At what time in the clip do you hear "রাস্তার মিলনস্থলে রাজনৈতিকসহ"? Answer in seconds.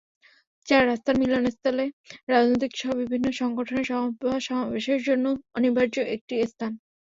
0.87-2.89